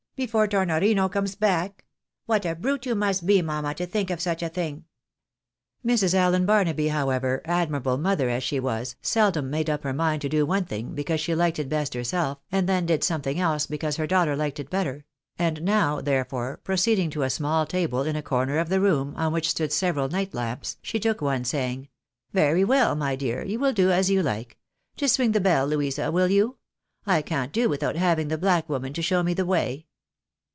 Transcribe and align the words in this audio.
before 0.17 0.47
Tornorino 0.47 1.09
comes 1.11 1.33
back? 1.33 1.83
What 2.27 2.45
a 2.45 2.53
brute 2.53 2.85
you 2.85 2.93
must 2.93 3.25
be, 3.25 3.41
mamma, 3.41 3.73
to 3.73 3.87
think 3.87 4.11
of 4.11 4.21
such 4.21 4.43
a 4.43 4.49
thing!" 4.49 4.85
Mrs. 5.87 6.13
Allen 6.13 6.45
Barnaby, 6.45 6.89
however, 6.89 7.41
admirable 7.43 7.97
mother 7.97 8.29
as 8.29 8.43
she 8.43 8.59
was, 8.59 8.95
seldom 9.01 9.49
made 9.49 9.67
up 9.67 9.81
her 9.81 9.93
mind 9.93 10.21
to 10.21 10.29
do 10.29 10.45
one 10.45 10.65
thing, 10.65 10.93
because 10.93 11.19
she 11.19 11.31
hked 11.31 11.57
it 11.57 11.69
best 11.69 11.95
herself, 11.95 12.37
and 12.51 12.69
then 12.69 12.85
did 12.85 13.03
something 13.03 13.39
else 13.39 13.65
because 13.65 13.95
her 13.95 14.05
daughter 14.05 14.35
liked 14.35 14.59
it 14.59 14.69
better; 14.69 15.05
and 15.39 15.63
now, 15.63 15.99
therefore, 15.99 16.59
proceeding 16.63 17.09
to 17.09 17.23
a 17.23 17.29
small 17.31 17.65
table 17.65 18.03
in 18.03 18.15
a 18.15 18.21
corner 18.21 18.59
of 18.59 18.69
the 18.69 18.81
room, 18.81 19.15
on 19.17 19.33
which 19.33 19.49
stood 19.49 19.73
several 19.73 20.07
night 20.07 20.35
lamps, 20.35 20.77
she 20.83 20.99
took 20.99 21.19
one, 21.19 21.43
saying," 21.43 21.87
Very 22.31 22.63
well, 22.63 22.93
my 22.93 23.15
dear, 23.15 23.43
you 23.43 23.57
will 23.57 23.73
do 23.73 23.89
as 23.89 24.11
you 24.11 24.21
like. 24.21 24.59
Just 24.95 25.17
ring 25.17 25.31
the 25.31 25.41
bell, 25.41 25.65
Louisa— 25.65 26.11
will 26.11 26.29
you? 26.29 26.57
I 27.07 27.23
can't 27.23 27.51
do 27.51 27.67
without 27.67 27.95
having 27.95 28.27
the 28.27 28.37
black 28.37 28.69
woman 28.69 28.93
to 28.93 29.01
show 29.01 29.23
me 29.23 29.33
the 29.33 29.47
way." 29.47 29.87